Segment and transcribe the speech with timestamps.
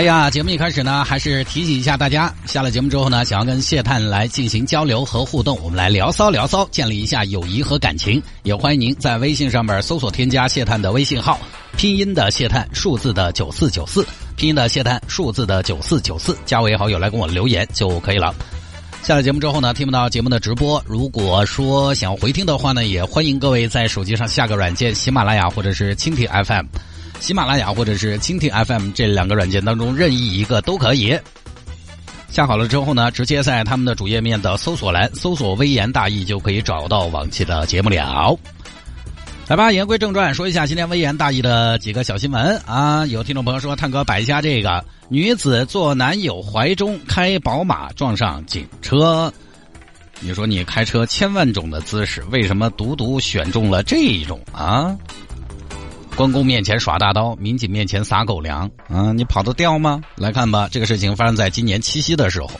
[0.00, 8.22] 哎呀，节目一开始呢，还是提醒一下大家，下了节目之后呢，想要跟谢探来进行交流和互动，我们来聊骚聊骚，建立一下友谊和感情。
[8.42, 11.38] 也欢迎您在微信上面搜索添加谢探的微信号，
[11.76, 14.02] 拼音的谢探，数字的九四九四，
[14.36, 18.34] 拼音的谢探，数字的九四九四，加为好友来跟我留言就可以了。
[19.02, 26.64] 下了节目之后呢，听不到节目的直播，如果说想要回听的话呢，也欢迎各位在手机上下个软件，喜马拉雅或者是蜻蜓 FM。
[27.20, 31.16] 喜马拉雅或者是蜻蜓 FM 这两个软件当中任意一个都可以。
[32.28, 38.38] 下好了之后呢，直接在他们的主页面的搜索栏搜索“微言大义”就可以找到往期的节目了。
[39.48, 43.04] 来吧，言归正传，说一下今天微言大义的几个小新闻啊。
[43.06, 49.32] 有听众朋友说，探哥摆一下这个女子坐男友怀中开宝马撞上警车。
[50.20, 54.96] 你说你开车千万种的姿势，为什么独独选中了这一种啊？
[56.16, 60.02] 关公面前耍大刀，民警面前撒狗粮，啊，你跑得掉吗？
[60.16, 62.50] 来看吧，这个事情发生在今年七夕的时候。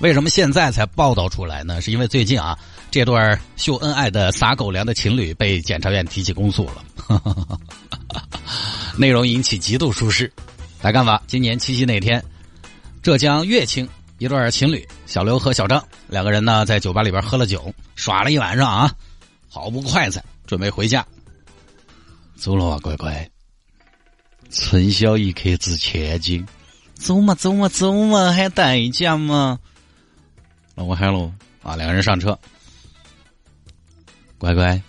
[0.00, 1.78] 为什么现在才报道出来呢？
[1.82, 2.58] 是因为最近啊，
[2.90, 6.82] 这对秀恩爱的撒狗粮的情侣被检察院提起公诉了，
[8.96, 10.32] 内容引起极度舒适。
[10.80, 12.24] 来看吧，今年七夕那天，
[13.02, 18.90] 浙江乐清一对情侣小刘和小张两个人呢，在酒吧里边喝了酒，耍了一晚上啊，
[19.50, 21.04] 好不快哉，准备回家。
[22.40, 23.30] 走了啊，乖乖！
[24.50, 26.48] 春宵一刻值千金，
[26.94, 29.58] 走嘛走嘛走嘛，喊代驾嘛。
[30.74, 31.30] 那我喊喽
[31.62, 32.38] 啊，两个人上车。
[34.38, 34.82] 乖乖，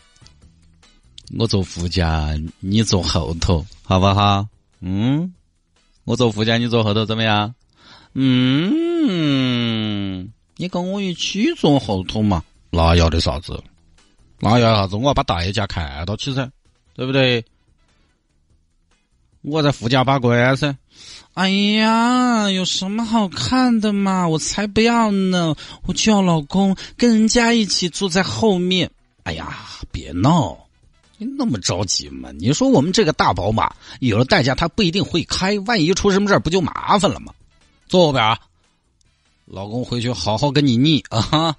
[1.38, 2.30] 我坐副驾，
[2.62, 4.48] 你坐后头，好不好？
[4.80, 5.34] 嗯，
[6.06, 7.54] 我坐副驾，你坐后头，怎么样？
[8.14, 9.12] 嗯，
[10.56, 12.42] 你跟我一起坐后头嘛？
[12.70, 13.62] 那要的啥子？
[14.40, 14.96] 那要啥子？
[14.96, 16.50] 我要把代驾看到起噻。
[16.96, 17.44] 对不对？
[19.42, 20.78] 我在副驾把关噻。
[21.34, 24.28] 哎呀，有什么好看的嘛？
[24.28, 25.56] 我才不要呢！
[25.88, 28.92] 我叫老公跟人家一起坐在后面。
[29.24, 29.58] 哎呀，
[29.92, 30.58] 别闹！
[31.18, 32.30] 你那么着急吗？
[32.38, 37.34] 你说我们这个大宝马有了代驾，他不一定会开，万一出什么事不就麻烦了吗？
[37.88, 38.40] 坐后边啊，
[39.46, 41.22] 老公回去好好跟你腻啊！
[41.22, 41.56] 哈，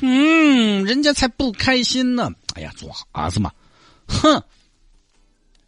[0.00, 2.32] 嗯，人家才不开心呢。
[2.54, 3.50] 哎呀，做啥子嘛？
[4.08, 4.42] 哼，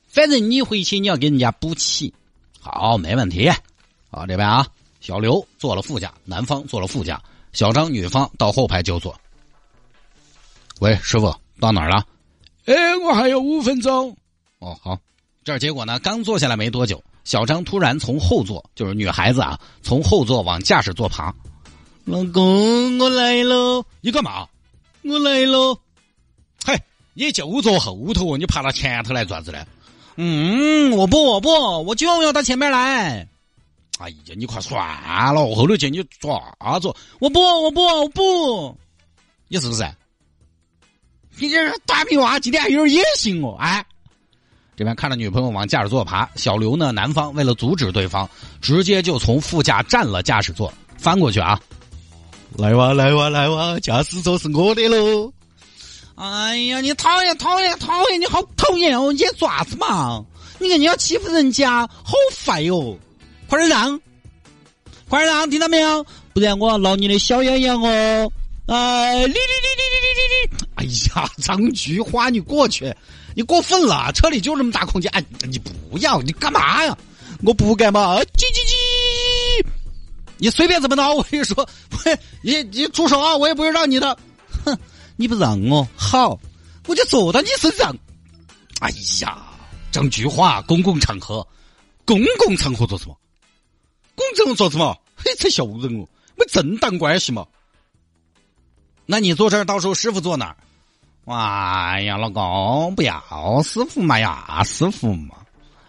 [0.09, 2.13] 反正你回去你要给人家补齐，
[2.61, 3.49] 好，没问题。
[4.11, 4.67] 好，这边啊，
[5.01, 9.15] 小刘坐了副驾，男方坐了副驾，小张女方到后排就坐。
[10.81, 12.05] 喂，师傅，到哪儿了？
[12.65, 14.17] 哎，我还有五分钟。
[14.59, 14.99] 哦，好。
[15.43, 21.35] 这儿结果呢，刚坐下来没多久，小张突然从后座，就是女孩子啊，从后座往驾驶座爬。
[22.05, 23.85] 老公，我来了。
[24.01, 24.47] 你干嘛？
[25.03, 25.79] 我来了。
[26.65, 26.79] 嘿。
[27.15, 29.67] 你就坐后头，你爬到前头来做啥子呢？
[30.17, 31.49] 嗯，我不，我不，
[31.85, 33.27] 我就要到前面来。
[33.99, 34.83] 哎呀，你快算
[35.35, 36.93] 了，后头见你做啥子？
[37.19, 38.77] 我不，我不，我不，
[39.49, 39.85] 你是不是？
[41.39, 43.57] 你这大屁娃今天还有点野心哦！
[43.59, 43.85] 哎，
[44.77, 48.29] 这边看着女朋友往驾驶座爬，小刘呢，男方为了阻止对方，
[48.61, 51.59] 直接就从副驾占了驾驶座，翻过去啊！
[52.57, 55.33] 来哇，来哇，来哇，驾驶座是我的喽！
[56.21, 59.11] 哎呀，你讨厌讨厌讨厌，你好讨厌哦！
[59.11, 60.23] 你做啥子嘛？
[60.59, 62.95] 你看你要欺负人家，好烦哟！
[63.49, 63.99] 快点让，
[65.09, 66.05] 快点让，听到没有？
[66.35, 68.31] 不然我要挠你的小痒痒哦！
[68.67, 70.67] 哎，你你你你你你你！
[70.75, 70.85] 哎
[71.17, 72.95] 呀，张菊花，你过去，
[73.35, 74.13] 你过分了！
[74.13, 76.95] 车里就这么大空间，哎，你不要，你干嘛呀？
[77.43, 78.19] 我不干嘛！
[78.21, 79.67] 叽叽叽！
[80.37, 81.67] 你随便怎么挠，我跟你说，
[82.05, 83.35] 喂，你你住手啊！
[83.35, 84.15] 我也不会让你的，
[85.21, 86.41] 你不让我好，
[86.87, 87.95] 我就坐到你身上。
[88.81, 88.89] 哎
[89.21, 89.39] 呀，
[89.93, 91.47] 讲句话，公共场合，
[92.07, 93.15] 公共场合做什么？
[94.15, 94.99] 公共做什么？
[95.15, 96.09] 嘿，才笑人哦，
[96.39, 97.47] 没正当关系嘛。
[99.05, 100.57] 那你坐这儿，到时候师傅坐哪儿？
[101.27, 105.37] 哎呀，老公，不要师傅嘛呀，师傅嘛，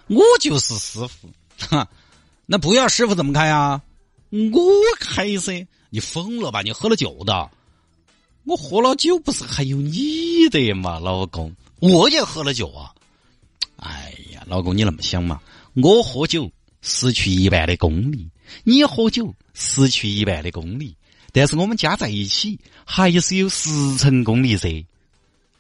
[0.07, 1.29] 我就是师傅。
[1.69, 1.87] 哈，
[2.45, 3.81] 那不要师傅怎么开呀？
[4.29, 4.61] 我
[4.99, 6.61] 开噻，你疯了吧？
[6.61, 7.49] 你喝了酒的。
[8.43, 11.53] 我喝了酒，不是还有你的嘛，老公？
[11.79, 12.91] 我也喝了酒啊！
[13.77, 15.39] 哎呀，老公，你那么想嘛？
[15.75, 16.51] 我喝酒
[16.81, 18.27] 失去一半的功力，
[18.63, 20.95] 你喝酒失去一半的功力，
[21.31, 24.85] 但是我们加在一起还是有十成功力噻。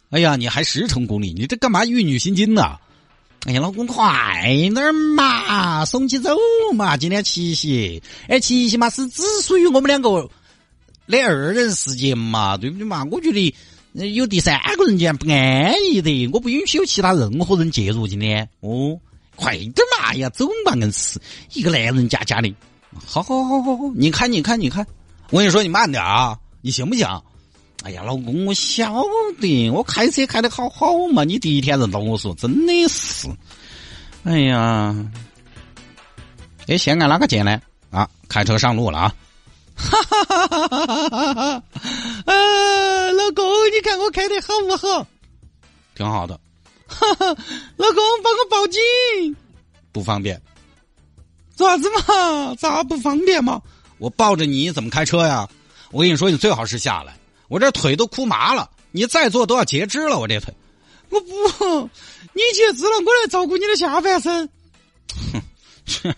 [0.09, 2.77] 哎呀，你还十成功力，你这干嘛玉女心经呢？
[3.45, 4.43] 哎呀，老公快
[4.73, 6.35] 点嘛，送起走
[6.73, 6.97] 嘛！
[6.97, 10.29] 今天七夕，哎，七夕嘛是只属于我们两个
[11.11, 13.03] 那二人世界嘛，对不对嘛？
[13.11, 13.53] 我觉得
[14.13, 18.07] 有第三个人间不安逸的，我不允许有其他任何人介入。
[18.07, 18.97] 今天哦，
[19.35, 21.19] 快点儿嘛呀，走嘛，硬是
[21.51, 22.55] 一个男人家家的。
[23.05, 24.87] 好好好好好，你看你看你看，
[25.31, 27.05] 我跟你说，你慢点啊，你行不行？
[27.83, 29.03] 哎呀，老公，我晓
[29.41, 31.25] 得，我开车开的好好嘛。
[31.25, 33.27] 你第一天认到我说，真的是。
[34.23, 34.95] 哎呀，
[36.67, 37.61] 哎，先按哪个键呢？
[37.89, 39.15] 啊，开车上路了啊！
[39.89, 41.63] 哈哈哈哈哈哈哈！
[42.25, 43.45] 啊，老公，
[43.75, 45.07] 你看我开的好不好？
[45.95, 46.39] 挺好的。
[46.87, 47.25] 哈哈，
[47.77, 49.35] 老公，帮我报警。
[49.91, 50.41] 不方便。
[51.55, 52.55] 做啥子嘛？
[52.55, 53.61] 咋不方便嘛？
[53.97, 55.47] 我抱着你怎么开车呀？
[55.91, 57.17] 我跟你说，你最好是下来。
[57.49, 60.17] 我这腿都哭麻了，你再坐都要截肢了。
[60.19, 60.53] 我这腿，
[61.09, 61.89] 我不，
[62.33, 64.49] 你截肢了，我来照顾你的下半身。
[66.01, 66.15] 哼，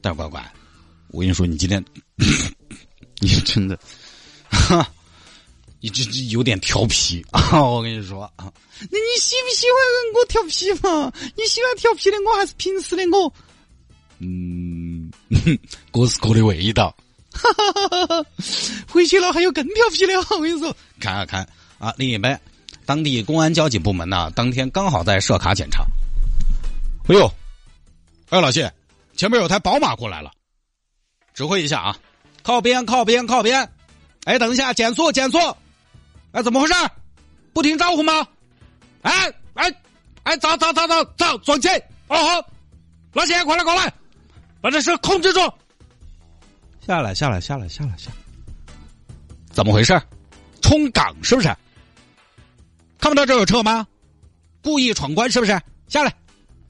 [0.00, 0.52] 大乖乖，
[1.08, 1.84] 我跟你说，你今天，
[3.24, 3.78] 你真的，
[4.50, 4.86] 哈，
[5.80, 7.62] 你这这有点调皮啊！
[7.62, 8.52] 我跟你说啊，
[8.90, 9.80] 那你喜不喜欢
[10.14, 11.10] 我调皮嘛？
[11.34, 13.32] 你喜欢调皮的我，还是平时的我？
[14.18, 15.10] 嗯，
[15.90, 16.94] 各是各的味道。
[17.32, 18.06] 哈哈哈！
[18.06, 18.26] 哈
[18.88, 21.48] 回去了还有更调皮的，我跟你说，看啊看
[21.78, 21.94] 啊！
[21.96, 22.38] 另一边，
[22.84, 25.82] 当地公安交警部门呢，当天刚好在设卡检查。
[27.08, 27.32] 哎呦，
[28.28, 28.70] 哎老谢，
[29.16, 30.30] 前面有台宝马过来了，
[31.32, 31.98] 指挥一下啊！
[32.44, 33.68] 靠边，靠边，靠边！
[34.24, 35.38] 哎，等一下，减速，减速！
[36.32, 36.74] 哎，怎么回事？
[37.54, 38.26] 不听招呼吗？
[39.00, 39.74] 哎哎
[40.24, 41.72] 哎，走走走走走，转进！
[42.08, 42.46] 哦好，
[43.14, 43.90] 老谢，快来过来，
[44.60, 45.40] 把这车控制住！
[46.86, 48.10] 下来，下来，下来，下来，下！
[49.50, 49.98] 怎么回事？
[50.60, 51.48] 冲岗是不是？
[52.98, 53.86] 看不到这有车吗？
[54.62, 55.58] 故意闯关是不是？
[55.88, 56.14] 下来！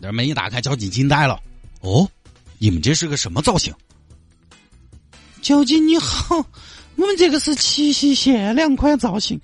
[0.01, 1.41] 这门一打开，交警惊呆了。
[1.81, 2.09] 哦，
[2.59, 3.75] 你们这是个什么造型？
[5.45, 6.37] 交警你好，
[6.97, 9.39] 我们这个是七夕限量款造型。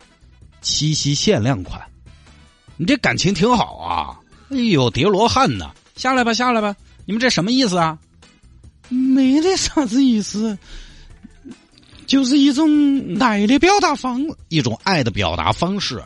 [0.62, 1.79] 七夕限量款，
[2.79, 4.19] 你这感情挺好啊！
[4.49, 5.70] 哎呦，叠罗汉呢？
[5.97, 6.75] 下来吧，下来吧！
[7.05, 7.99] 你们这什么意思啊？
[8.88, 10.56] 没得啥子意思，
[12.06, 16.02] 就是一种爱的表达方，一种爱的表达方式。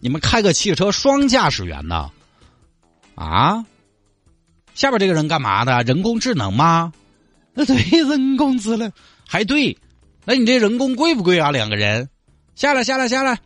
[0.00, 2.10] 你们开个汽车双驾驶员呢？
[3.14, 3.64] 啊？
[4.74, 5.84] 下边这个人干嘛的？
[5.84, 6.92] 人工智能吗？
[7.54, 8.90] 呃，对，人工智能
[9.26, 9.76] 还对。
[10.24, 11.50] 那你这人工贵不贵啊？
[11.50, 12.08] 两个人
[12.54, 13.38] 下来，下来，下来，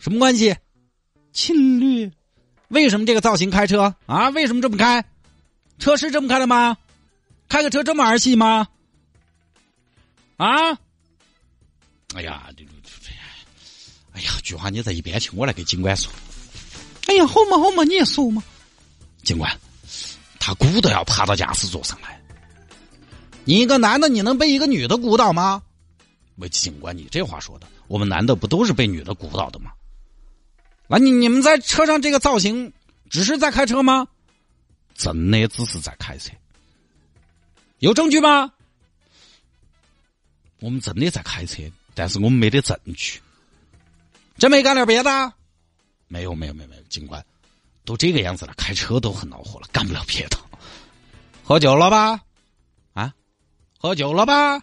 [0.00, 0.54] 什么关系？
[1.32, 2.10] 情侣？
[2.68, 4.28] 为什么这个造型开车啊？
[4.30, 5.04] 为什么这么开？
[5.78, 6.76] 车是这么开的吗？
[7.48, 8.68] 开个车这么儿戏吗？
[10.36, 10.72] 啊！
[12.14, 13.12] 哎呀，这这，
[14.12, 16.12] 哎呀，菊花，你在一边去，我来给警官说。
[17.06, 18.42] 哎呀，好嘛好嘛，你也说嘛。
[19.22, 19.50] 警官，
[20.38, 22.17] 他鼓都要爬到驾驶座上来。
[23.48, 25.62] 你一个男的，你能被一个女的鼓捣吗？
[26.36, 29.72] 喂，警官，你这话说的，我们男的不都是被女的鼓捣的吗？
[30.86, 32.70] 那你你们在车上这个造型，
[33.08, 34.06] 只是在开车吗？
[34.94, 36.30] 真的只是在开车。
[37.78, 38.52] 有证据吗？
[40.60, 41.62] 我们真的在开车，
[41.94, 43.18] 但是我们没得证据。
[44.36, 45.32] 真没干点别的？
[46.06, 46.82] 没有，没有，没有，没有。
[46.90, 47.24] 警官，
[47.86, 50.36] 都这个样子了，开车都很恼火了，干不了别的。
[51.42, 52.20] 喝酒了吧？
[53.78, 54.60] 啊，喝酒了吧？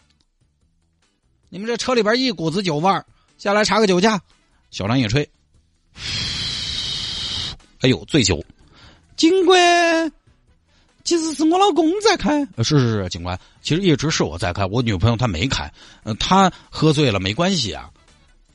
[1.50, 3.06] 你们这车里边一股子酒味儿，
[3.38, 4.22] 下来查个酒驾。
[4.72, 5.28] 小张也吹。
[7.80, 8.44] 哎呦，醉酒！
[9.16, 10.12] 警官。
[11.06, 15.72] 其实是我老公在开，是是是，警官，其实一直是我在开，我女朋友她没开，
[16.04, 17.92] 呃，她喝醉了没关系啊，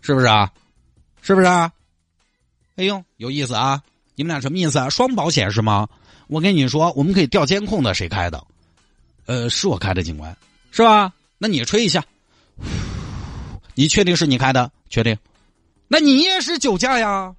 [0.03, 0.53] 是不是啊？
[1.23, 1.73] 是不是啊？
[2.75, 3.81] 哎呦，有意思啊！
[4.17, 4.91] 你们俩什么意思啊？
[4.91, 5.89] 双保险是吗？
[6.27, 8.45] 我跟你说，我们可以调监控的，谁开的？
[9.27, 10.37] 呃，是我开的，警官，
[10.71, 11.13] 是吧？
[11.39, 12.05] 那你吹一下，
[13.75, 14.71] 你确定是你开的？
[14.89, 15.17] 确定？
[15.89, 17.35] 那你也是酒驾呀？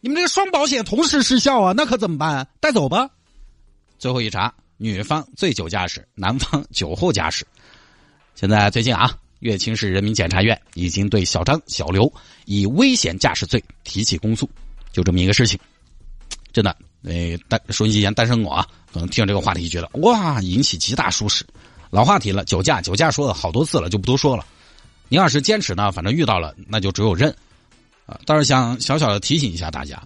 [0.00, 1.72] 你们这个双保险同时失效啊？
[1.74, 2.46] 那可怎么办？
[2.60, 3.08] 带走吧。
[3.98, 7.46] 最后一查，女方醉酒驾驶，男方 酒后驾驶。
[8.34, 12.12] 现在最近啊，乐清市人民检察院已经对小张、小刘
[12.44, 14.50] 以危险驾驶罪提起公诉。
[14.92, 15.58] 就这么一个事情，
[16.52, 21.46] 真的，呃，单收音机前单身狗啊，可能听这个话题觉得哇，引起极大舒适。
[21.94, 24.44] 老话题了，酒驾，酒驾说了好多次了，就不多说了。
[25.08, 27.32] 你要是坚持呢，反正遇到了，那就只有认。
[28.04, 30.02] 啊，倒是想小小的提醒一下大家，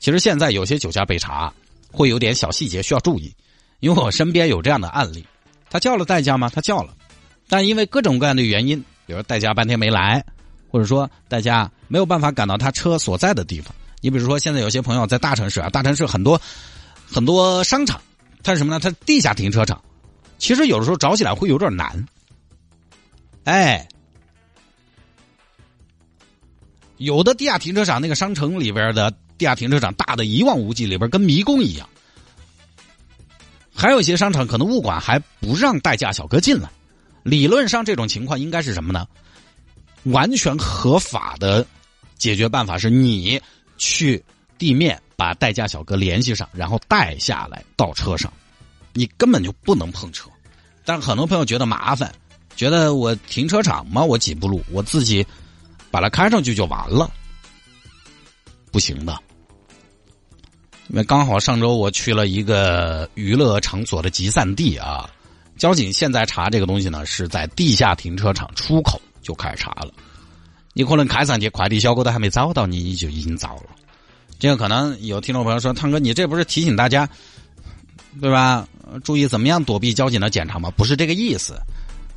[0.00, 1.50] 其实现在有些酒驾被查。
[1.92, 3.34] 会有点小细节需要注意，
[3.80, 5.26] 因为我身边有这样的案例，
[5.68, 6.48] 他叫了代驾吗？
[6.54, 6.94] 他叫了，
[7.48, 10.24] 但因为各种各样的原因，比如代驾半天没来，
[10.70, 13.74] 或者说代驾没有办法赶到他车所在的地方。
[14.00, 16.40] 你比如说，现在有些朋友在大城市啊，大城市很多
[17.10, 18.00] 很多商场，
[18.44, 18.78] 它是什么呢？
[18.78, 19.82] 它地下停车场，
[20.40, 22.04] 其实有的时候找起来会有点难。
[23.44, 23.86] 哎，
[26.96, 31.88] 有的地下停车场，那个商城里边的地下停车场大的一望无际，里边跟迷宫一样。
[33.72, 36.68] 还有一些商场可能物管还不让代驾小哥进来。
[37.22, 39.06] 理论上这种情况应该是什么呢？
[40.04, 41.66] 完全合法的
[42.16, 43.40] 解决办法是你
[43.76, 44.22] 去
[44.56, 48.32] 地面把代驾小哥联系上，然后带下来到车上，
[48.92, 50.28] 你根本就不能碰车。
[50.84, 52.12] 但很多朋友觉得麻烦，
[52.56, 55.24] 觉得我停车场嘛，我几步路，我自己
[55.90, 57.10] 把它开上去就完了，
[58.72, 59.16] 不行的。
[60.88, 65.08] 因为刚好上周我去了一个娱乐场所的集散地啊，
[65.56, 69.92] 交警现在查这个东西呢，是在地下停车场出口就开始查了。
[70.72, 73.66] 你可能开上去，快递小哥都还没找到你，你就已经遭了。
[74.38, 77.08] 这个可能有听众朋友说：“汤哥，你这不是提醒大家，
[78.18, 78.66] 对吧？
[79.04, 81.60] 注意怎么样躲避交警的检查吗？”不是这个意思。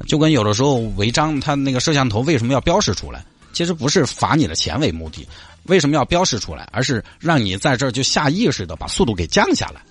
[0.07, 3.23] 就跟有的时候违章，他那个摄像头为什么要标示出来？
[3.53, 5.27] 其实不是罚你的钱为目的。
[5.63, 6.67] 为什么要标示出来？
[6.71, 9.81] 而是让你在这儿就下意识的把速度给降下来。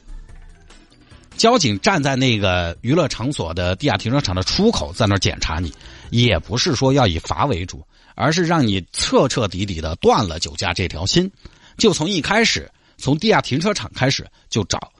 [1.36, 5.72] 交警站在那个娱乐场所的地下停车场的出口，在那儿检查你，
[6.10, 7.82] 也不是说要以罚为主，
[8.14, 11.30] 而是让你彻彻底底的断了酒驾这条心。
[11.78, 14.91] 就从一开始，从地下停车场开始就找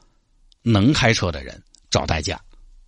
[0.63, 2.41] 能开车的人找代驾。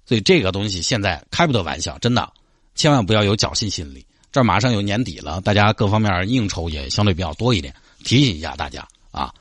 [0.07, 2.31] 所以这个东西现在开不得玩笑，真的，
[2.75, 4.05] 千万不要有侥幸心理。
[4.31, 9.33] 这马上有年底了，大家各方面应酬也相对比较多一点，提醒一下大家啊。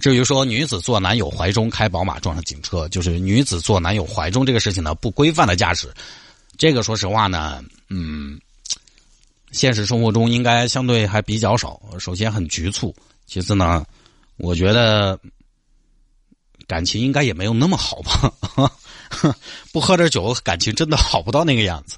[0.00, 5.92] 至于说女子坐男友怀中开宝马撞上警车，就是女子坐男友怀中这个事情呢，不规范的驾驶，
[6.58, 8.38] 这个说实话呢，嗯，
[9.52, 11.80] 现实生活中应该相对还比较少。
[11.98, 12.94] 首先很局促，
[13.26, 13.86] 其次呢，
[14.36, 15.18] 我觉得
[16.66, 18.72] 感情应该也没有那么好吧，
[19.72, 21.96] 不喝点酒，感情真的好不到那个样子。